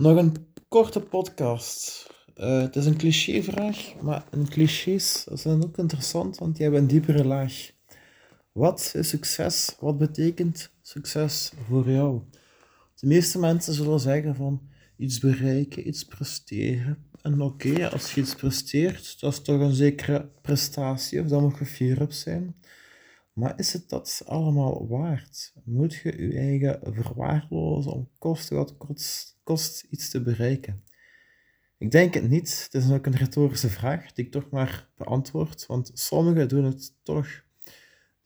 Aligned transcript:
Nog 0.00 0.16
een 0.16 0.46
korte 0.68 1.00
podcast. 1.00 2.06
Eh, 2.34 2.60
het 2.60 2.76
is 2.76 2.86
een 2.86 2.96
clichévraag, 2.96 3.94
maar 4.02 4.24
een 4.30 4.48
clichés 4.48 5.24
zijn 5.24 5.64
ook 5.64 5.78
interessant, 5.78 6.38
want 6.38 6.54
die 6.54 6.62
hebben 6.62 6.80
een 6.80 6.88
diepere 6.88 7.24
laag. 7.24 7.70
Wat 8.52 8.92
is 8.96 9.08
succes? 9.08 9.76
Wat 9.80 9.98
betekent 9.98 10.70
succes 10.82 11.52
voor 11.68 11.90
jou? 11.90 12.20
De 12.94 13.06
meeste 13.06 13.38
mensen 13.38 13.74
zullen 13.74 14.00
zeggen 14.00 14.34
van 14.34 14.60
iets 14.96 15.18
bereiken, 15.18 15.88
iets 15.88 16.04
presteren. 16.04 16.98
En 17.22 17.40
oké, 17.40 17.90
als 17.90 18.14
je 18.14 18.20
iets 18.20 18.34
presteert, 18.34 19.20
dat 19.20 19.32
is 19.32 19.42
toch 19.42 19.60
een 19.60 19.74
zekere 19.74 20.28
prestatie, 20.40 21.20
of 21.20 21.26
daar 21.26 21.40
moet 21.40 21.58
je 21.58 21.66
fier 21.66 22.02
op 22.02 22.12
zijn. 22.12 22.54
Maar 23.40 23.58
is 23.58 23.72
het 23.72 23.88
dat 23.88 24.22
allemaal 24.26 24.88
waard? 24.88 25.52
Moet 25.64 25.94
je 25.94 26.22
je 26.22 26.38
eigen 26.38 26.80
verwaarlozen 26.82 27.92
om 27.92 28.08
kosten 28.18 28.56
wat 28.56 28.76
kost, 28.76 29.38
kost 29.42 29.86
iets 29.90 30.10
te 30.10 30.22
bereiken? 30.22 30.82
Ik 31.78 31.90
denk 31.90 32.14
het 32.14 32.28
niet. 32.28 32.62
Het 32.62 32.82
is 32.82 32.90
ook 32.90 33.06
een 33.06 33.16
retorische 33.16 33.68
vraag 33.68 34.12
die 34.12 34.24
ik 34.24 34.30
toch 34.30 34.50
maar 34.50 34.88
beantwoord, 34.96 35.66
want 35.66 35.90
sommigen 35.94 36.48
doen 36.48 36.64
het 36.64 36.94
toch. 37.02 37.28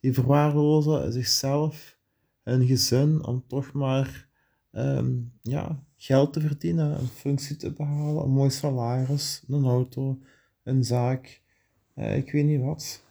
Die 0.00 0.12
verwaarlozen 0.12 1.12
zichzelf, 1.12 1.98
hun 2.42 2.66
gezin, 2.66 3.24
om 3.26 3.44
toch 3.46 3.72
maar 3.72 4.28
ehm, 4.70 5.12
ja, 5.42 5.84
geld 5.96 6.32
te 6.32 6.40
verdienen, 6.40 6.98
een 7.00 7.06
functie 7.06 7.56
te 7.56 7.72
behalen, 7.72 8.24
een 8.24 8.30
mooi 8.30 8.50
salaris, 8.50 9.44
een 9.48 9.64
auto, 9.64 10.18
een 10.62 10.84
zaak, 10.84 11.42
uh, 11.96 12.16
ik 12.16 12.32
weet 12.32 12.44
niet 12.44 12.60
wat. 12.60 13.03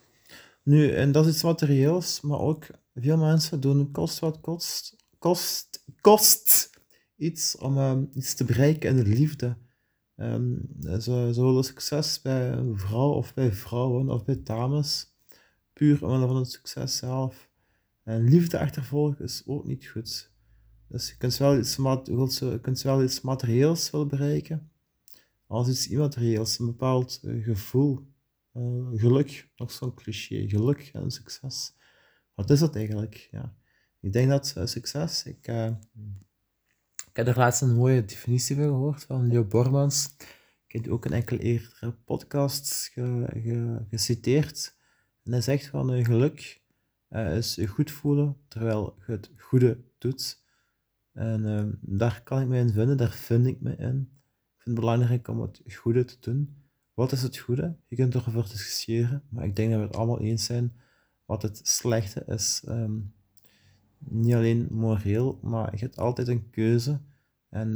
Nu, 0.64 0.92
en 0.92 1.12
dat 1.12 1.26
is 1.26 1.34
iets 1.34 1.44
materieels, 1.44 2.22
maar 2.22 2.40
ook 2.40 2.68
veel 2.96 3.18
mensen 3.18 3.60
doen 3.60 3.92
kost 3.92 4.20
wat 4.20 4.40
kost, 4.42 4.96
kost, 5.20 5.84
kost 6.02 6.70
iets 7.16 7.58
om 7.58 7.78
um, 7.78 8.10
iets 8.14 8.34
te 8.34 8.44
bereiken 8.44 8.90
in 8.90 9.04
de 9.04 9.10
liefde. 9.10 9.58
Um, 10.16 10.70
ze, 10.82 11.30
ze 11.34 11.42
willen 11.42 11.64
succes 11.64 12.22
bij 12.22 12.52
een 12.52 12.80
vrouw 12.80 13.12
of 13.12 13.34
bij 13.34 13.52
vrouwen 13.52 14.10
of 14.10 14.26
bij 14.26 14.44
dames, 14.44 15.14
puur 15.74 16.04
omwille 16.04 16.28
van 16.28 16.36
het 16.36 16.52
succes 16.52 16.98
zelf. 16.98 17.50
En 18.04 18.24
liefde 18.24 18.60
achtervolgen 18.60 19.24
is 19.24 19.44
ook 19.46 19.66
niet 19.66 19.88
goed. 19.88 20.32
Dus 20.88 21.10
je 21.10 21.18
kunt 21.18 21.38
wel 21.38 21.58
iets, 21.58 21.76
je 21.76 22.60
kunt 22.62 22.82
wel 22.82 23.04
iets 23.04 23.22
materieels 23.22 23.92
willen 23.92 24.08
bereiken, 24.08 24.72
als 25.48 25.68
iets 25.68 25.88
immaterieels, 25.88 26.60
een 26.60 26.66
bepaald 26.66 27.20
uh, 27.24 27.44
gevoel 27.44 28.13
uh, 28.54 29.00
geluk, 29.00 29.50
nog 29.56 29.72
zo'n 29.72 29.94
cliché, 29.94 30.48
geluk 30.48 30.90
en 30.94 31.12
succes. 31.12 31.74
Wat 32.34 32.50
is 32.50 32.60
dat 32.60 32.76
eigenlijk? 32.76 33.28
Ja. 33.32 33.56
Ik 34.00 34.14
denk 34.14 34.30
dat 34.30 34.54
uh, 34.58 34.66
succes, 34.66 35.24
ik, 35.24 35.48
uh, 35.48 35.72
ik 37.10 37.16
heb 37.16 37.28
er 37.28 37.38
laatst 37.38 37.62
een 37.62 37.76
mooie 37.76 38.06
definitie 38.06 38.56
van 38.56 38.66
gehoord 38.66 39.04
van 39.04 39.28
Leo 39.28 39.44
Bormans. 39.44 40.16
Ik 40.68 40.84
heb 40.84 40.92
ook 40.92 41.06
een 41.06 41.14
enkele 41.14 41.40
eerdere 41.40 41.92
podcast 41.92 42.90
ge, 42.94 43.28
ge, 43.34 43.86
geciteerd. 43.90 44.78
En 45.24 45.32
hij 45.32 45.42
zegt 45.42 45.68
van 45.68 46.06
geluk 46.06 46.62
is 47.10 47.56
je 47.56 47.68
goed 47.68 47.92
voelen 47.92 48.38
terwijl 48.48 48.98
je 49.06 49.12
het 49.12 49.32
goede 49.38 49.84
doet. 49.98 50.42
En 51.12 51.80
daar 51.82 52.24
kan 52.24 52.42
ik 52.42 52.48
me 52.48 52.58
in 52.58 52.70
vinden, 52.70 52.98
daar 52.98 53.12
vind 53.12 53.46
ik 53.46 53.62
me 53.62 53.76
in. 53.76 54.10
Ik 54.56 54.62
vind 54.62 54.76
het 54.78 54.86
belangrijk 54.86 55.28
om 55.28 55.42
het 55.42 55.62
goede 55.76 56.06
te 56.06 56.18
doen. 56.20 56.63
Wat 56.94 57.12
is 57.12 57.22
het 57.22 57.38
goede? 57.38 57.76
Je 57.88 57.96
kunt 57.96 58.16
erover 58.16 58.50
discussiëren, 58.50 59.24
maar 59.30 59.46
ik 59.46 59.56
denk 59.56 59.72
dat 59.72 59.80
we 59.80 59.86
het 59.86 59.96
allemaal 59.96 60.20
eens 60.20 60.46
zijn 60.46 60.74
wat 61.26 61.42
het 61.42 61.60
slechte 61.64 62.24
is. 62.28 62.64
Ehm, 62.68 63.00
niet 63.98 64.34
alleen 64.34 64.68
moreel, 64.72 65.40
maar 65.42 65.72
je 65.72 65.80
hebt 65.80 65.98
altijd 65.98 66.28
een 66.28 66.50
keuze. 66.50 67.00
En 67.50 67.74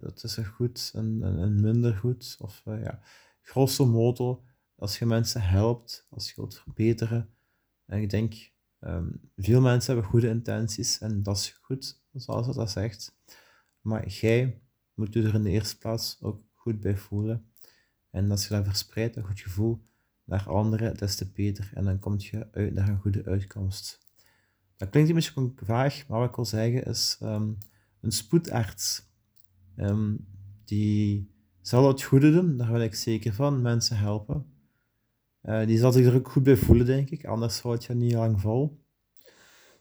dat 0.00 0.24
is 0.24 0.36
een 0.36 0.46
goed 0.46 0.90
en 0.94 1.22
een, 1.22 1.60
minder 1.60 1.96
goed. 1.96 2.36
Of 2.38 2.62
uh, 2.66 2.82
ja, 2.82 3.00
grosso 3.40 3.86
modo, 3.86 4.44
als 4.76 4.98
je 4.98 5.06
mensen 5.06 5.42
helpt, 5.42 6.06
als 6.10 6.28
je 6.28 6.32
wilt 6.36 6.58
verbeteren. 6.58 7.28
En 7.86 8.00
ik 8.02 8.10
denk, 8.10 8.50
um, 8.80 9.20
veel 9.36 9.60
mensen 9.60 9.92
hebben 9.92 10.10
goede 10.10 10.28
intenties 10.28 10.98
en 10.98 11.22
dat 11.22 11.36
is 11.36 11.58
goed, 11.60 12.00
zoals 12.12 12.56
dat 12.56 12.70
zegt. 12.70 13.16
Maar 13.80 14.08
jij 14.08 14.60
moet 14.94 15.14
je 15.14 15.22
er 15.22 15.34
in 15.34 15.42
de 15.42 15.50
eerste 15.50 15.78
plaats 15.78 16.18
ook 16.20 16.42
goed 16.52 16.80
bij 16.80 16.96
voelen. 16.96 17.50
En 18.10 18.30
als 18.30 18.48
je 18.48 18.54
dat 18.54 18.64
verspreidt, 18.64 19.16
een 19.16 19.26
goed 19.26 19.40
gevoel, 19.40 19.80
naar 20.24 20.48
anderen, 20.48 20.96
des 20.96 21.16
te 21.16 21.30
beter. 21.30 21.70
En 21.74 21.84
dan 21.84 21.98
kom 21.98 22.14
je 22.18 22.48
uit 22.52 22.74
naar 22.74 22.88
een 22.88 23.00
goede 23.00 23.24
uitkomst. 23.24 23.98
Dat 24.76 24.90
klinkt 24.90 25.08
een 25.08 25.14
beetje 25.14 25.52
vaag, 25.64 26.06
maar 26.08 26.18
wat 26.18 26.28
ik 26.28 26.34
wil 26.34 26.44
zeggen 26.44 26.84
is 26.84 27.18
um, 27.22 27.58
een 28.00 28.12
spoedarts. 28.12 29.08
Um, 29.76 30.26
die 30.64 31.30
zal 31.60 31.88
het 31.88 32.02
goede 32.02 32.32
doen, 32.32 32.56
daar 32.56 32.72
ben 32.72 32.82
ik 32.82 32.94
zeker 32.94 33.34
van. 33.34 33.62
Mensen 33.62 33.96
helpen. 33.96 34.46
Uh, 35.42 35.66
die 35.66 35.78
zal 35.78 35.92
zich 35.92 36.06
er 36.06 36.14
ook 36.14 36.30
goed 36.30 36.42
bij 36.42 36.56
voelen, 36.56 36.86
denk 36.86 37.10
ik. 37.10 37.24
Anders 37.24 37.60
houdt 37.60 37.84
je 37.84 37.94
niet 37.94 38.12
lang 38.12 38.40
vol. 38.40 38.84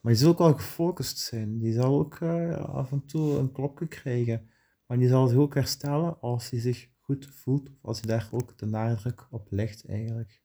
Maar 0.02 0.12
die 0.12 0.22
zal 0.22 0.32
ook 0.32 0.38
wel 0.38 0.54
gefocust 0.54 1.18
zijn. 1.18 1.60
Die 1.60 1.74
zal 1.74 2.00
ook 2.00 2.20
uh, 2.20 2.58
af 2.58 2.92
en 2.92 3.06
toe 3.06 3.38
een 3.38 3.52
klopje 3.52 3.88
krijgen. 3.88 4.50
Maar 4.86 4.98
die 4.98 5.08
zal 5.08 5.28
zich 5.28 5.38
ook 5.38 5.54
herstellen 5.54 6.22
als 6.22 6.50
hij 6.50 6.60
zich 6.60 6.90
goed 7.10 7.26
voelt, 7.26 7.70
of 7.70 7.78
als 7.82 8.00
je 8.00 8.08
daar 8.08 8.30
ook 8.32 8.58
de 8.58 8.66
nadruk 8.66 9.28
op 9.30 9.48
legt 9.52 9.88
eigenlijk. 9.88 10.42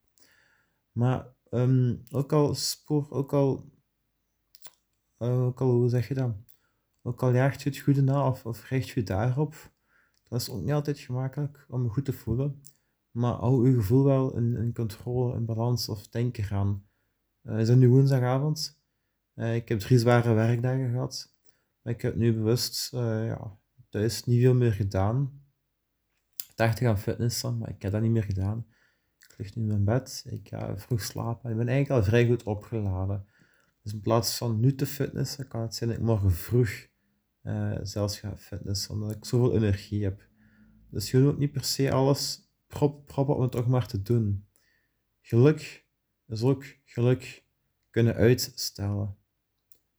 Maar 0.93 1.27
um, 1.51 2.03
ook 2.11 2.33
al 2.33 2.55
spoor, 2.55 3.11
ook 3.11 3.33
al, 3.33 3.71
uh, 5.19 5.45
ook 5.45 5.61
al, 5.61 5.71
hoe 5.71 5.89
zeg 5.89 6.09
je 6.09 6.15
dat? 6.15 6.35
Ook 7.03 7.23
al 7.23 7.33
jaagt 7.33 7.63
je 7.63 7.69
het 7.69 7.79
goede 7.79 8.03
na 8.03 8.29
of, 8.29 8.47
of 8.47 8.69
richt 8.69 8.89
je 8.89 9.03
daarop, 9.03 9.73
dat 10.29 10.41
is 10.41 10.51
ook 10.51 10.61
niet 10.61 10.73
altijd 10.73 10.99
gemakkelijk 10.99 11.67
om 11.69 11.83
je 11.83 11.89
goed 11.89 12.05
te 12.05 12.13
voelen. 12.13 12.63
Maar 13.11 13.33
hou 13.33 13.69
je 13.69 13.75
gevoel 13.75 14.05
wel 14.05 14.37
in, 14.37 14.73
controle, 14.75 15.37
in 15.37 15.45
balans 15.45 15.89
of 15.89 16.09
denken 16.09 16.45
gaan. 16.45 16.87
Uh, 17.43 17.59
is 17.59 17.69
het 17.69 17.79
nu 17.79 17.89
woensdagavond? 17.89 18.81
Uh, 19.35 19.55
ik 19.55 19.69
heb 19.69 19.79
drie 19.79 19.99
zware 19.99 20.33
werkdagen 20.33 20.91
gehad. 20.91 21.35
Maar 21.83 21.93
ik 21.93 22.03
heb 22.03 22.17
nu 22.17 22.35
bewust 22.35 22.93
uh, 22.95 23.27
ja, 23.27 23.59
thuis 23.89 24.25
niet 24.25 24.41
veel 24.41 24.55
meer 24.55 24.73
gedaan 24.73 25.44
dacht 26.55 26.77
te 26.77 26.85
gaan 26.85 26.99
fitnessen, 26.99 27.59
maar 27.59 27.69
ik 27.69 27.83
heb 27.83 27.93
dat 27.93 28.03
niet 28.03 28.11
meer 28.11 28.23
gedaan. 28.23 28.67
Ik 29.19 29.35
lig 29.39 29.55
nu 29.55 29.63
in 29.63 29.69
mijn 29.69 29.85
bed, 29.85 30.25
ik 30.29 30.49
ga 30.49 30.79
vroeg 30.79 31.03
slapen. 31.03 31.51
Ik 31.51 31.57
ben 31.57 31.69
eigenlijk 31.69 32.01
al 32.01 32.07
vrij 32.07 32.27
goed 32.27 32.43
opgeladen. 32.43 33.27
Dus 33.83 33.93
in 33.93 34.01
plaats 34.01 34.37
van 34.37 34.61
nu 34.61 34.75
te 34.75 34.87
fitnessen, 34.87 35.49
kan 35.49 35.61
het 35.61 35.75
zijn 35.75 35.91
dat 35.91 35.99
ik 35.99 36.05
morgen 36.05 36.33
vroeg 36.33 36.87
uh, 37.43 37.79
zelfs 37.83 38.19
ga 38.19 38.37
fitnessen, 38.37 38.95
omdat 38.95 39.17
ik 39.17 39.25
zoveel 39.25 39.55
energie 39.55 40.03
heb. 40.03 40.29
Dus 40.91 41.11
je 41.11 41.19
moet 41.19 41.39
niet 41.39 41.53
per 41.53 41.65
se 41.65 41.93
alles 41.93 42.53
prop, 42.67 43.07
proppen 43.07 43.37
om 43.37 43.43
het 43.43 43.51
toch 43.51 43.67
maar 43.67 43.87
te 43.87 44.03
doen. 44.03 44.47
Geluk 45.21 45.87
is 46.27 46.43
ook 46.43 46.65
geluk 46.85 47.45
kunnen 47.91 48.15
uitstellen. 48.15 49.17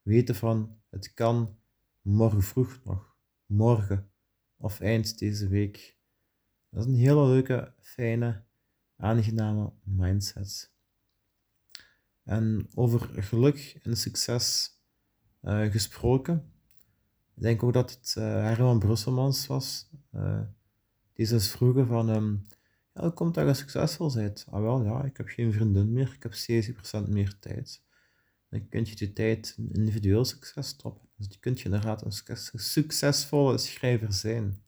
Weten 0.02 0.36
van, 0.36 0.78
het 0.90 1.14
kan 1.14 1.58
morgen 2.02 2.42
vroeg 2.42 2.80
nog, 2.84 3.16
morgen 3.46 4.12
of 4.58 4.80
eind 4.80 5.20
deze 5.20 5.48
week. 5.48 5.95
Dat 6.76 6.86
is 6.86 6.92
een 6.92 7.00
hele 7.00 7.26
leuke, 7.28 7.74
fijne, 7.80 8.44
aangename 8.98 9.72
mindset. 9.84 10.72
En 12.24 12.68
over 12.74 13.24
geluk 13.24 13.80
en 13.84 13.98
succes 13.98 14.72
uh, 15.44 15.72
gesproken. 15.72 16.52
Ik 17.36 17.42
denk 17.42 17.64
ook 17.64 17.74
dat 17.74 17.92
het 17.92 18.16
uh, 18.18 18.24
Herman 18.24 18.80
Brusselmans 18.80 19.48
was. 19.48 19.90
Uh, 20.16 20.42
die 21.14 21.28
dus 21.28 21.52
vroegen 21.52 21.88
van, 21.88 22.10
um, 22.10 22.48
ja, 22.94 23.02
hoe 23.02 23.14
komt 23.14 23.34
dat 23.34 23.48
je 23.48 23.54
succesvol 23.54 24.14
bent? 24.14 24.46
Ah 24.50 24.62
wel, 24.62 24.84
ja, 24.84 25.04
ik 25.04 25.18
heb 25.18 25.28
geen 25.28 25.54
vriendin 25.54 25.94
meer, 25.94 26.18
ik 26.20 26.24
heb 26.24 26.34
70% 27.06 27.10
meer 27.10 27.40
tijd. 27.40 27.84
Dan 28.50 28.70
kun 28.70 28.86
je 28.86 28.96
die 28.96 29.14
tijd 29.14 29.54
in 29.58 29.72
individueel 29.72 30.26
succes 30.26 30.68
stoppen. 30.68 31.08
Dus 31.18 31.28
die 31.28 31.40
kun 31.40 31.54
je 31.56 31.64
inderdaad 31.64 32.06
een 32.06 32.38
succesvolle 32.60 33.58
schrijver 33.58 34.14
zijn. 34.14 34.64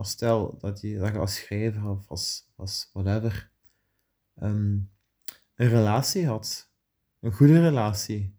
Maar 0.00 0.08
stel 0.08 0.58
dat 0.58 0.80
je, 0.80 0.98
dat 0.98 1.12
je 1.12 1.18
als 1.18 1.34
schrijver 1.34 1.88
of 1.88 2.08
als, 2.08 2.50
als 2.56 2.90
whatever 2.92 3.50
um, 4.42 4.90
een 5.54 5.68
relatie 5.68 6.26
had, 6.26 6.70
een 7.20 7.32
goede 7.32 7.60
relatie, 7.60 8.34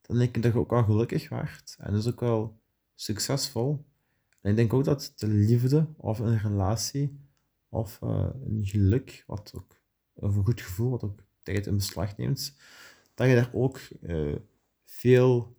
dan 0.00 0.18
denk 0.18 0.36
ik 0.36 0.42
dat 0.42 0.52
je 0.52 0.58
ook 0.58 0.70
wel 0.70 0.84
gelukkig 0.84 1.28
werd 1.28 1.76
en 1.78 1.92
dus 1.92 2.06
ook 2.06 2.20
wel 2.20 2.60
succesvol. 2.94 3.84
En 4.40 4.50
ik 4.50 4.56
denk 4.56 4.72
ook 4.72 4.84
dat 4.84 5.12
de 5.16 5.26
liefde 5.26 5.86
of 5.96 6.18
een 6.18 6.38
relatie 6.38 7.20
of 7.68 8.00
uh, 8.02 8.28
een 8.44 8.66
geluk, 8.66 9.24
wat 9.26 9.52
ook, 9.54 9.80
of 10.12 10.36
een 10.36 10.44
goed 10.44 10.60
gevoel, 10.60 10.90
wat 10.90 11.04
ook 11.04 11.22
tijd 11.42 11.66
in 11.66 11.76
beslag 11.76 12.16
neemt, 12.16 12.56
dat 13.14 13.28
je 13.28 13.34
daar 13.34 13.50
ook 13.52 13.80
uh, 14.00 14.36
veel, 14.84 15.56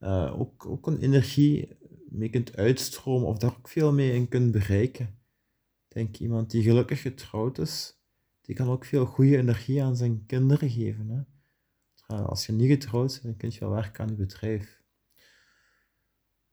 uh, 0.00 0.40
ook, 0.40 0.66
ook 0.66 0.86
een 0.86 0.98
energie 0.98 1.76
mee 2.10 2.30
kunt 2.30 2.56
uitstromen 2.56 3.28
of 3.28 3.38
daar 3.38 3.56
ook 3.56 3.68
veel 3.68 3.92
mee 3.92 4.12
in 4.12 4.28
kunt 4.28 4.52
bereiken. 4.52 5.06
Ik 5.88 5.94
denk 5.94 6.16
iemand 6.16 6.50
die 6.50 6.62
gelukkig 6.62 7.00
getrouwd 7.00 7.58
is, 7.58 7.98
die 8.40 8.54
kan 8.54 8.68
ook 8.68 8.84
veel 8.84 9.06
goede 9.06 9.36
energie 9.36 9.82
aan 9.82 9.96
zijn 9.96 10.26
kinderen 10.26 10.70
geven. 10.70 11.08
Hè? 11.08 12.16
Als 12.16 12.46
je 12.46 12.52
niet 12.52 12.70
getrouwd 12.70 13.12
bent, 13.12 13.22
dan 13.22 13.36
kun 13.36 13.50
je 13.52 13.60
wel 13.60 13.70
werken 13.70 14.04
aan 14.04 14.10
je 14.10 14.14
bedrijf. 14.14 14.82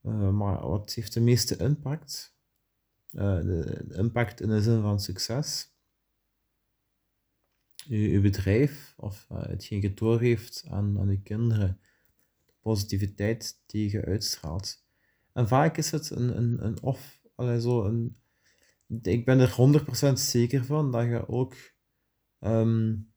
Uh, 0.04 0.32
maar 0.32 0.68
wat 0.68 0.94
heeft 0.94 1.14
de 1.14 1.22
meeste 1.22 1.58
impact? 1.58 2.36
uh, 3.16 3.42
de, 3.42 3.86
impact 3.98 4.42
in 4.42 4.50
de 4.50 4.62
zin 4.62 4.82
van 4.82 5.00
succes. 5.00 5.74
Je, 7.76 8.20
bedrijf 8.20 8.94
of 8.98 9.28
uh, 9.32 9.44
hetgeen 9.44 9.82
je 9.82 9.94
doorgeeft 9.94 10.66
aan, 10.70 11.00
aan 11.00 11.10
je 11.10 11.22
kinderen, 11.22 11.80
de 12.46 12.54
positiviteit 12.60 13.62
die 13.66 13.92
je 13.92 14.06
uitstraalt. 14.06 14.85
En 15.36 15.48
vaak 15.48 15.78
is 15.78 15.92
het 15.92 16.10
een, 16.10 16.38
een, 16.38 16.66
een 16.66 16.82
of, 16.82 17.22
allee, 17.36 17.62
zo 17.62 17.84
een, 17.84 18.18
ik 19.02 19.26
ben 19.26 19.40
er 19.40 19.84
100% 20.10 20.14
zeker 20.14 20.66
van 20.66 20.92
dat 20.92 21.06
je 21.06 21.28
ook 21.28 21.56
um, 22.40 23.14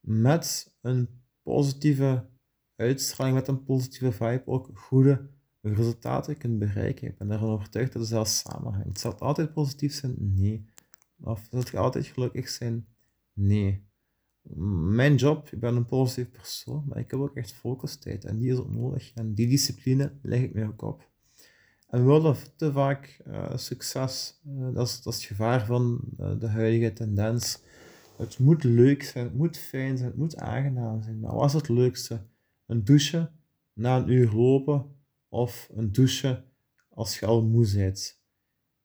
met 0.00 0.74
een 0.80 1.08
positieve 1.42 2.28
uitstraling, 2.76 3.36
met 3.36 3.48
een 3.48 3.64
positieve 3.64 4.12
vibe, 4.12 4.42
ook 4.44 4.70
goede 4.74 5.30
resultaten 5.60 6.36
kunt 6.36 6.58
bereiken. 6.58 7.08
Ik 7.08 7.18
ben 7.18 7.30
ervan 7.30 7.48
overtuigd 7.48 7.92
dat 7.92 8.02
het 8.02 8.10
zelfs 8.10 8.38
samenhangt. 8.38 9.00
Zal 9.00 9.10
het 9.10 9.20
altijd 9.20 9.52
positief 9.52 9.94
zijn? 9.94 10.14
Nee. 10.18 10.64
Of 11.20 11.46
zal 11.50 11.60
het 11.60 11.74
altijd 11.74 12.06
gelukkig 12.06 12.48
zijn? 12.48 12.86
Nee. 13.32 13.88
Mijn 14.82 15.14
job, 15.14 15.48
ik 15.48 15.60
ben 15.60 15.76
een 15.76 15.86
positief 15.86 16.30
persoon, 16.30 16.84
maar 16.88 16.98
ik 16.98 17.10
heb 17.10 17.20
ook 17.20 17.36
echt 17.36 17.52
focustijd 17.52 18.24
en 18.24 18.38
die 18.38 18.52
is 18.52 18.58
ook 18.58 18.70
nodig. 18.70 19.12
En 19.14 19.34
die 19.34 19.48
discipline 19.48 20.18
leg 20.22 20.40
ik 20.40 20.54
mij 20.54 20.66
ook 20.66 20.82
op. 20.82 21.09
En 21.90 22.06
we 22.06 22.12
willen 22.12 22.36
te 22.56 22.72
vaak 22.72 23.20
uh, 23.26 23.56
succes. 23.56 24.40
Uh, 24.46 24.74
dat, 24.74 24.86
is, 24.86 25.02
dat 25.02 25.12
is 25.12 25.18
het 25.18 25.28
gevaar 25.28 25.66
van 25.66 26.00
uh, 26.20 26.32
de 26.38 26.46
huidige 26.46 26.92
tendens. 26.92 27.58
Het 28.16 28.38
moet 28.38 28.64
leuk 28.64 29.02
zijn, 29.02 29.24
het 29.24 29.34
moet 29.34 29.58
fijn 29.58 29.96
zijn, 29.96 30.08
het 30.08 30.18
moet 30.18 30.36
aangenaam 30.36 31.02
zijn. 31.02 31.20
Maar 31.20 31.34
wat 31.34 31.46
is 31.46 31.52
het 31.52 31.68
leukste? 31.68 32.22
Een 32.66 32.84
douche 32.84 33.30
na 33.72 33.96
een 33.96 34.10
uur 34.10 34.32
lopen 34.32 34.86
of 35.28 35.70
een 35.74 35.92
douche 35.92 36.44
als 36.88 37.18
je 37.18 37.26
al 37.26 37.42
moe 37.42 37.74
bent? 37.74 38.18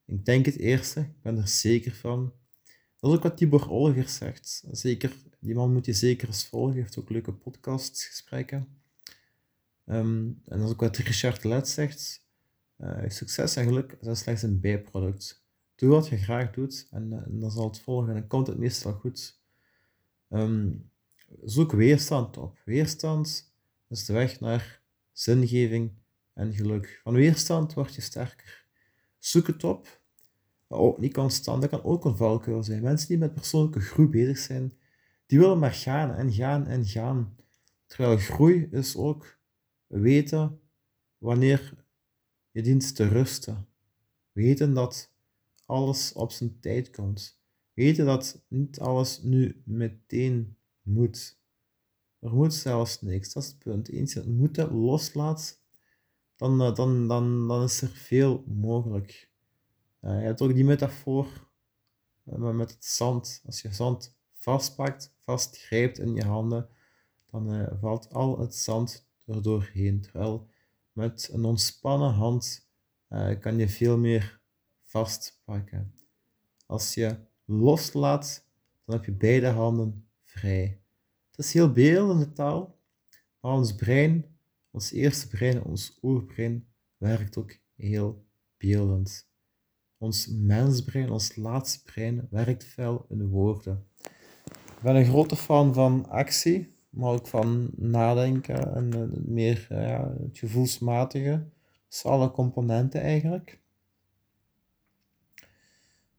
Ik 0.05 0.25
denk 0.25 0.45
het 0.45 0.57
eerste, 0.57 0.99
ik 0.99 1.21
ben 1.21 1.37
er 1.37 1.47
zeker 1.47 1.93
van. 1.93 2.33
Dat 2.99 3.11
is 3.11 3.17
ook 3.17 3.23
wat 3.23 3.37
Tibor 3.37 3.69
Olger 3.69 4.09
zegt. 4.09 4.63
Zeker, 4.71 5.15
die 5.39 5.55
man 5.55 5.73
moet 5.73 5.85
je 5.85 5.93
zeker 5.93 6.27
eens 6.27 6.45
volgen, 6.45 6.73
hij 6.73 6.81
heeft 6.81 6.99
ook 6.99 7.09
leuke 7.09 7.33
podcastgesprekken. 7.33 8.67
Um, 9.85 10.41
en 10.45 10.57
dat 10.57 10.67
is 10.67 10.73
ook 10.73 10.79
wat 10.79 10.97
Richard 10.97 11.43
Let 11.43 11.69
zegt 11.69 12.25
succes 13.07 13.56
en 13.56 13.66
geluk 13.66 13.98
zijn 14.01 14.16
slechts 14.16 14.42
een 14.42 14.60
bijproduct. 14.60 15.44
Doe 15.75 15.89
wat 15.89 16.07
je 16.07 16.18
graag 16.18 16.51
doet 16.51 16.88
en, 16.92 17.12
uh, 17.12 17.25
en 17.25 17.39
dan 17.39 17.51
zal 17.51 17.68
het 17.68 17.80
volgen 17.80 18.07
en 18.10 18.19
dan 18.19 18.27
komt 18.27 18.48
het 18.48 18.57
meestal 18.57 18.94
goed. 18.94 19.39
Um, 20.30 20.89
zoek 21.44 21.72
weerstand 21.72 22.38
op. 22.38 22.57
Weerstand 22.66 23.54
is 23.88 24.06
de 24.06 24.13
weg 24.13 24.39
naar 24.39 24.81
zingeving 25.12 25.94
en 26.33 26.54
geluk. 26.54 27.00
Van 27.04 27.13
weerstand 27.13 27.74
word 27.74 27.95
je 27.95 28.01
sterker. 28.01 28.66
Zoek 29.19 29.48
het 29.48 29.63
op, 29.63 30.01
ook 30.68 31.00
niet 31.00 31.13
constant. 31.13 31.62
Dat 31.62 31.69
kan 31.69 31.83
ook 31.83 32.06
een 32.06 32.18
valkuil 32.18 32.63
zijn. 32.63 32.81
Mensen 32.81 33.07
die 33.07 33.18
met 33.18 33.33
persoonlijke 33.33 33.80
groei 33.80 34.10
bezig 34.10 34.38
zijn, 34.38 34.77
die 35.25 35.39
willen 35.39 35.60
maar 35.60 35.74
gaan 35.74 36.12
en 36.12 36.33
gaan 36.33 36.68
en 36.68 36.86
gaan. 36.86 37.36
Terwijl 37.86 38.18
groei 38.18 38.68
is 38.72 38.95
ook 38.95 39.38
weten 39.88 40.60
wanneer 41.18 41.84
je 42.55 42.61
dient 42.61 42.95
te 42.95 43.07
rusten. 43.07 43.67
Weten 44.31 44.73
dat 44.73 45.11
alles 45.65 46.13
op 46.13 46.31
zijn 46.31 46.59
tijd 46.59 46.89
komt. 46.89 47.39
Weten 47.73 48.05
dat 48.05 48.43
niet 48.47 48.79
alles 48.79 49.21
nu 49.21 49.61
meteen 49.65 50.57
moet. 50.81 51.39
Er 52.19 52.33
moet 52.33 52.53
zelfs 52.53 53.01
niks. 53.01 53.33
Dat 53.33 53.43
is 53.43 53.49
het 53.49 53.59
punt. 53.59 53.89
Eens 53.89 54.13
je 54.13 54.19
het 54.19 54.27
moeten 54.27 54.73
loslaat, 54.73 55.61
dan, 56.35 56.61
eh, 56.61 56.75
dan, 56.75 57.07
dan, 57.07 57.47
dan 57.47 57.63
is 57.63 57.81
er 57.81 57.89
veel 57.89 58.43
mogelijk. 58.47 59.29
Uh, 60.01 60.19
je 60.19 60.25
hebt 60.25 60.41
ook 60.41 60.53
die 60.53 60.65
metafoor 60.65 61.49
uh, 62.25 62.51
met 62.51 62.71
het 62.71 62.85
zand. 62.85 63.41
Als 63.45 63.61
je 63.61 63.73
zand 63.73 64.15
vastpakt, 64.33 65.13
vastgrijpt 65.19 65.99
in 65.99 66.15
je 66.15 66.25
handen, 66.25 66.69
dan 67.25 67.77
valt 67.79 68.13
al 68.13 68.39
het 68.39 68.55
zand 68.55 69.07
er 69.25 69.41
doorheen. 69.41 70.01
Terwijl 70.01 70.47
met 70.95 71.30
een 71.31 71.45
ontspannen 71.45 72.13
hand 72.13 72.69
uh, 73.09 73.39
kan 73.39 73.57
je 73.57 73.69
veel 73.69 73.97
meer 73.97 74.39
vastpakken. 74.83 75.94
Als 76.65 76.94
je 76.94 77.18
loslaat, 77.45 78.47
dan 78.86 78.95
heb 78.95 79.06
je 79.06 79.12
beide 79.12 79.47
handen 79.47 80.07
vrij. 80.24 80.81
Het 81.30 81.45
is 81.45 81.53
heel 81.53 81.71
beeldende 81.71 82.33
taal, 82.33 82.80
maar 83.39 83.51
ons 83.51 83.75
brein, 83.75 84.25
ons 84.71 84.92
eerste 84.92 85.27
brein, 85.27 85.63
ons 85.63 85.97
oerbrein, 86.01 86.68
werkt 86.98 87.38
ook 87.38 87.57
heel 87.75 88.25
beeldend. 88.57 89.27
Ons 89.98 90.27
mensbrein, 90.27 91.09
ons 91.09 91.36
laatste 91.36 91.83
brein, 91.83 92.27
werkt 92.30 92.63
veel 92.63 93.06
in 93.09 93.27
woorden. 93.27 93.88
Ik 94.75 94.81
ben 94.81 94.95
een 94.95 95.06
grote 95.06 95.36
fan 95.36 95.74
van 95.74 96.09
actie 96.09 96.75
maar 96.95 97.12
ook 97.12 97.27
van 97.27 97.69
nadenken 97.75 98.75
en 98.75 98.95
uh, 98.95 99.25
meer 99.25 99.68
uh, 99.71 99.88
ja, 99.88 100.13
het 100.24 100.38
gevoelsmatige. 100.38 101.44
Dus 101.88 102.06
alle 102.06 102.31
componenten 102.31 103.01
eigenlijk. 103.01 103.59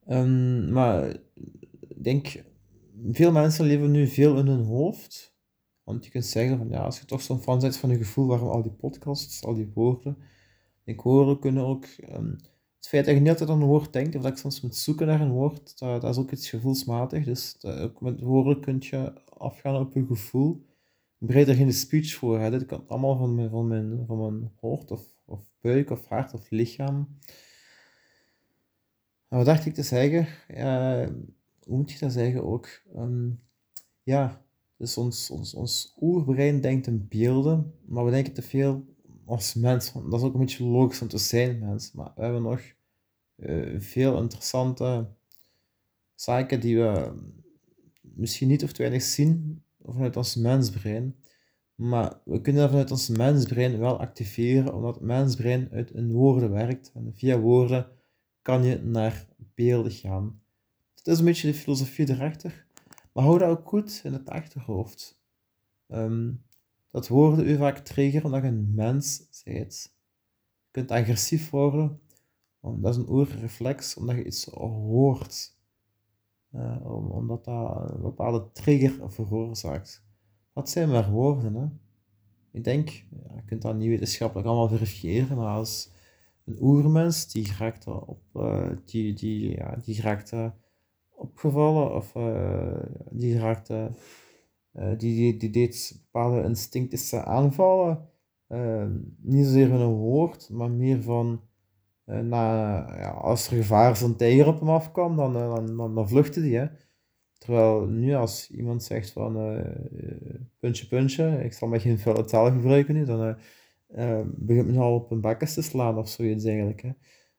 Um, 0.09 0.73
maar 0.73 1.09
ik 1.89 2.05
denk, 2.05 2.45
veel 3.13 3.33
mensen 3.33 3.67
leven 3.67 3.91
nu 3.91 4.07
veel 4.07 4.39
in 4.39 4.47
hun 4.47 4.65
hoofd. 4.65 5.35
Want 5.85 6.05
je 6.05 6.11
kunt 6.11 6.25
zeggen 6.25 6.59
van 6.59 6.69
ja, 6.69 6.81
als 6.81 7.01
je 7.01 7.07
toch 7.07 7.23
zo'n 7.23 7.41
fan 7.41 7.59
bent 7.59 7.77
van 7.77 7.91
een 7.91 7.97
gevoel, 7.97 8.27
waarom 8.27 8.49
al 8.49 8.63
die 8.63 8.73
podcasts, 8.73 9.45
al 9.45 9.55
die 9.55 9.71
woorden. 9.75 10.17
Ik 10.85 11.01
woorden 11.01 11.39
kunnen 11.39 11.65
ook. 11.65 11.87
Um, 12.13 12.37
het 12.87 12.95
feit 12.95 13.07
dat 13.07 13.15
je 13.15 13.21
niet 13.21 13.31
altijd 13.31 13.51
aan 13.51 13.61
een 13.61 13.69
woord 13.69 13.93
denkt, 13.93 14.17
of 14.17 14.23
dat 14.23 14.33
ik 14.33 14.39
soms 14.39 14.61
moet 14.61 14.77
zoeken 14.77 15.07
naar 15.07 15.21
een 15.21 15.31
woord, 15.31 15.79
dat, 15.79 16.01
dat 16.01 16.11
is 16.11 16.21
ook 16.21 16.31
iets 16.31 16.49
gevoelsmatig. 16.49 17.25
Dus 17.25 17.57
dat, 17.59 17.79
ook 17.79 18.01
met 18.01 18.21
woorden 18.21 18.61
kun 18.61 18.77
je 18.81 19.13
afgaan 19.39 19.77
op 19.77 19.95
je 19.95 20.07
gevoel. 20.07 20.65
Ik 21.19 21.27
bereid 21.27 21.49
er 21.49 21.55
geen 21.55 21.73
speech 21.73 22.15
voor. 22.15 22.39
Hè. 22.39 22.51
Dit 22.51 22.67
komt 22.67 22.89
allemaal 22.89 23.17
van 23.17 23.35
mijn, 23.35 23.51
van 23.51 23.67
mijn, 23.67 24.05
van 24.07 24.19
mijn 24.19 24.53
hoofd 24.61 24.91
of, 24.91 25.03
of 25.25 25.41
buik 25.61 25.91
of 25.91 26.07
hart 26.07 26.35
of 26.35 26.51
lichaam. 26.51 27.09
En 29.29 29.37
wat 29.37 29.47
dacht 29.47 29.67
ik 29.67 29.75
te 29.75 29.83
zeggen? 29.83 30.27
hoe 31.65 31.77
moet 31.77 31.93
je 31.93 31.99
dat 31.99 32.13
zeggen 32.13 32.45
ook? 32.45 32.83
Um, 32.97 33.41
ja, 34.03 34.45
dus 34.77 34.97
ons, 34.97 35.31
ons, 35.31 35.55
ons 35.55 35.97
oerbrein 36.01 36.61
denkt 36.61 36.87
in 36.87 37.07
beelden, 37.09 37.75
maar 37.87 38.05
we 38.05 38.11
denken 38.11 38.33
te 38.33 38.43
veel 38.43 38.85
als 39.25 39.55
mens. 39.55 39.93
Dat 39.93 40.13
is 40.13 40.23
ook 40.23 40.35
een 40.35 40.41
beetje 40.41 40.65
logisch 40.65 41.03
om 41.03 41.09
te 41.09 41.19
zijn, 41.19 41.59
mens. 41.59 41.93
Maar 41.93 42.13
we 42.17 42.23
hebben 42.23 42.43
nog 42.43 42.75
uh, 43.37 43.81
veel 43.81 44.21
interessante 44.23 45.09
zaken 46.15 46.61
die 46.61 46.77
we 46.77 47.13
misschien 48.01 48.49
niet 48.49 48.65
of 48.65 48.73
te 48.73 48.83
weinig 48.83 49.03
zien 49.03 49.63
vanuit 49.83 50.17
ons 50.17 50.37
mensbrein. 50.37 51.17
Maar 51.75 52.21
we 52.25 52.41
kunnen 52.41 52.63
dat 52.63 52.71
vanuit 52.71 52.91
ons 52.91 53.09
mensbrein 53.09 53.79
wel 53.79 54.01
activeren, 54.01 54.75
omdat 54.75 54.95
het 54.95 55.05
mensbrein 55.05 55.69
uit 55.73 55.95
een 55.95 56.13
woorden 56.13 56.51
werkt. 56.51 56.91
En 56.95 57.13
via 57.15 57.39
woorden 57.39 57.89
kan 58.43 58.65
je 58.65 58.83
naar 58.83 59.27
beelden 59.55 59.93
gaan. 59.93 60.41
Dat 60.95 61.15
is 61.15 61.19
een 61.19 61.25
beetje 61.25 61.51
de 61.51 61.59
filosofie 61.59 62.11
erachter. 62.11 62.67
Maar 63.13 63.25
hou 63.25 63.39
dat 63.39 63.49
ook 63.49 63.69
goed 63.69 64.01
in 64.05 64.13
het 64.13 64.29
achterhoofd. 64.29 65.19
Ehm, 65.89 66.33
dat 66.91 67.09
woorden 67.09 67.49
u 67.49 67.57
vaak 67.57 67.79
triggeren 67.79 68.25
omdat 68.25 68.43
je 68.43 68.49
een 68.49 68.75
mens 68.75 69.23
bent. 69.45 69.95
Je 70.65 70.69
kunt 70.71 70.91
agressief 70.91 71.51
worden, 71.51 72.01
dat 72.75 72.93
is 72.93 72.97
een 72.97 73.11
oerreflex, 73.11 73.97
omdat 73.97 74.17
je 74.17 74.25
iets 74.25 74.45
hoort. 74.45 75.55
Uh, 76.53 77.11
omdat 77.11 77.45
dat 77.45 77.91
een 77.91 78.01
bepaalde 78.01 78.53
trigger 78.53 79.13
veroorzaakt. 79.13 80.05
Dat 80.53 80.71
zijn 80.71 80.89
maar 80.89 81.11
woorden. 81.11 81.55
Hè? 81.55 81.67
Ik 82.51 82.65
denk, 82.65 82.89
ja, 82.89 83.35
je 83.35 83.45
kunt 83.45 83.63
dat 83.63 83.77
niet 83.77 83.89
wetenschappelijk 83.89 84.49
allemaal 84.49 84.69
verifiëren, 84.69 85.37
maar 85.37 85.55
als 85.55 85.91
een 86.45 86.57
oermens 86.61 87.33
die 87.33 87.45
geraakt 87.45 87.87
op, 87.87 88.23
uh, 88.35 88.71
die, 88.85 89.15
die, 89.15 89.51
ja, 89.51 89.77
die 89.77 89.95
geraakt 89.95 90.33
opgevallen 91.11 91.95
of 91.95 92.13
die 93.11 93.33
geraakt, 93.33 93.69
die, 94.73 94.97
die, 94.97 95.37
die 95.37 95.51
deed 95.51 96.01
bepaalde 96.03 96.43
instinctische 96.43 97.25
aanvallen. 97.25 98.09
niet 99.21 99.45
zozeer 99.45 99.69
van 99.69 99.81
een 99.81 99.95
woord, 99.95 100.51
maar 100.51 100.71
meer 100.71 101.03
van 101.03 101.41
na, 102.07 102.77
ja, 102.99 103.11
als 103.11 103.51
er 103.51 103.57
gevaar 103.57 103.97
van 103.99 104.17
tijger 104.17 104.47
op 104.47 104.61
hem 104.61 104.69
afkwam, 104.69 105.17
dan, 105.17 105.37
uh, 105.37 105.55
dan, 105.55 105.77
dan, 105.77 105.95
dan, 105.95 106.09
vluchtte 106.09 106.41
hij. 106.41 106.51
Hè. 106.51 106.67
Terwijl 107.39 107.87
nu 107.87 108.15
als 108.15 108.51
iemand 108.51 108.83
zegt 108.83 109.11
van 109.11 109.41
uh, 109.41 109.61
puntje 110.59 110.87
puntje, 110.87 111.45
ik 111.45 111.53
zal 111.53 111.69
met 111.69 111.83
geen 111.83 111.99
vuile 111.99 112.25
taal 112.25 112.51
gebruiken 112.51 112.95
nu, 112.95 113.05
dan 113.05 113.37
begint 114.25 114.67
men 114.67 114.77
al 114.77 114.95
op 114.95 115.11
een 115.11 115.21
bakkes 115.21 115.55
te 115.55 115.63
slaan 115.63 115.99
of 115.99 116.09
zoiets 116.09 116.45
eigenlijk. 116.45 116.83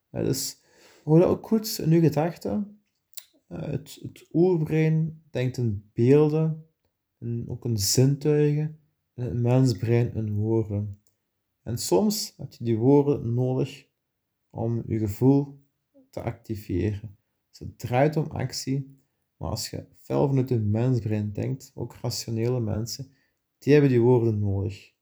Hè. 0.09 0.23
dus 0.23 0.63
dat 1.03 1.23
ook 1.23 1.47
goed 1.47 1.79
in 1.83 1.91
uw 1.91 2.01
gedachten. 2.01 2.81
het, 3.47 3.99
het 4.01 4.27
oerbrein 4.33 5.23
denkt 5.29 5.57
in 5.57 5.89
beelden, 5.93 6.65
en 7.19 7.45
ook 7.47 7.65
in 7.65 7.77
zintuigen, 7.77 8.79
en 9.13 9.23
het 9.23 9.33
mensbrein 9.33 10.13
in 10.13 10.35
woorden. 10.35 11.01
En 11.63 11.77
soms 11.77 12.33
heb 12.37 12.51
je 12.51 12.63
die 12.63 12.77
woorden 12.77 13.33
nodig 13.33 13.86
om 14.49 14.83
je 14.87 14.97
gevoel 14.97 15.59
te 16.09 16.21
activeren. 16.21 17.17
Dus 17.49 17.59
het 17.59 17.79
draait 17.79 18.15
om 18.15 18.25
actie, 18.25 18.99
maar 19.37 19.49
als 19.49 19.69
je 19.69 19.85
fel 19.95 20.27
vanuit 20.27 20.49
het 20.49 20.65
mensbrein 20.65 21.33
denkt, 21.33 21.71
ook 21.75 21.95
rationele 22.01 22.59
mensen, 22.59 23.11
die 23.57 23.73
hebben 23.73 23.91
die 23.91 24.01
woorden 24.01 24.39
nodig. 24.39 24.95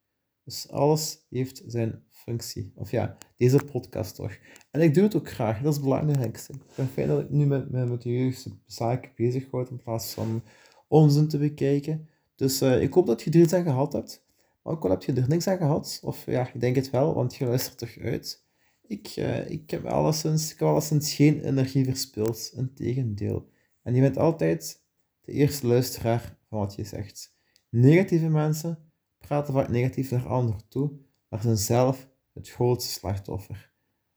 Dus 0.44 0.70
alles 0.70 1.26
heeft 1.30 1.64
zijn 1.68 2.04
functie. 2.10 2.72
Of 2.76 2.92
ja, 2.92 3.18
deze 3.38 3.60
podcast 3.72 4.16
toch. 4.16 4.38
En 4.72 4.82
ik 4.82 4.94
doe 4.94 5.04
het 5.04 5.16
ook 5.16 5.30
graag, 5.30 5.58
dat 5.62 5.70
is 5.70 5.76
het 5.76 5.84
belangrijkste. 5.84 6.54
Ik 6.54 6.76
ben 6.76 6.88
fijn 6.88 7.08
dat 7.08 7.22
ik 7.22 7.30
nu 7.30 7.46
met, 7.46 7.72
met, 7.72 7.90
met 7.90 8.02
de 8.02 8.36
zaken 8.66 9.12
bezig 9.16 9.50
word 9.50 9.70
in 9.70 9.78
plaats 9.78 10.14
van 10.14 10.44
onzin 10.88 11.28
te 11.28 11.38
bekijken. 11.38 12.10
Dus 12.36 12.62
uh, 12.62 12.82
ik 12.82 12.94
hoop 12.94 13.06
dat 13.06 13.22
je 13.22 13.32
er 13.32 13.40
iets 13.40 13.54
aan 13.54 13.64
gehad 13.64 13.94
hebt. 13.94 14.26
Maar 14.62 14.74
ook 14.74 14.84
al 14.84 14.90
heb 14.90 15.04
je 15.04 15.14
er 15.14 15.30
niks 15.30 15.48
aan 15.48 15.58
gehad, 15.58 16.00
of 16.04 16.26
ja, 16.26 16.54
ik 16.54 16.62
denk 16.62 16.76
het 16.76 16.90
wel, 16.90 17.14
want 17.14 17.36
je 17.36 17.46
luistert 17.46 17.78
toch 17.78 17.98
uit. 17.98 18.45
Ik, 18.88 19.16
uh, 19.16 19.50
ik, 19.50 19.70
heb 19.70 19.86
alleszins, 19.86 20.52
ik 20.52 20.60
heb 20.60 20.68
alleszins 20.68 21.14
geen 21.14 21.44
energie 21.44 21.86
verspild, 21.86 22.52
integendeel. 22.56 23.50
En 23.82 23.96
je 23.96 24.02
bent 24.02 24.18
altijd 24.18 24.84
de 25.22 25.32
eerste 25.32 25.68
luisteraar 25.68 26.38
van 26.50 26.60
wat 26.60 26.76
je 26.76 26.84
zegt. 26.84 27.36
Negatieve 27.70 28.28
mensen 28.28 28.92
praten 29.18 29.54
vaak 29.54 29.70
negatief 29.70 30.12
naar 30.12 30.28
anderen 30.28 30.68
toe, 30.68 30.92
maar 31.30 31.42
zijn 31.42 31.58
zelf 31.58 32.10
het 32.34 32.50
grootste 32.50 32.92
slachtoffer. 32.92 33.74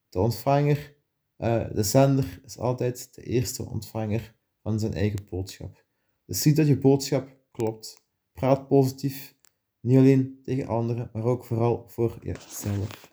De 0.09 0.21
ontvanger, 0.21 0.97
uh, 1.39 1.67
de 1.75 1.83
zender, 1.83 2.41
is 2.45 2.59
altijd 2.59 3.15
de 3.15 3.23
eerste 3.23 3.65
ontvanger 3.65 4.35
van 4.63 4.79
zijn 4.79 4.95
eigen 4.95 5.27
boodschap. 5.31 5.85
Dus 6.25 6.43
zie 6.43 6.55
dat 6.55 6.67
je 6.67 6.79
boodschap 6.79 7.37
klopt. 7.51 8.03
Praat 8.33 8.69
positief, 8.69 9.35
niet 9.81 9.99
alleen 9.99 10.41
tegen 10.43 10.67
anderen, 10.67 11.11
maar 11.13 11.25
ook 11.25 11.45
vooral 11.45 11.85
voor 11.89 12.19
jezelf. 12.23 13.11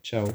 Ciao. 0.00 0.26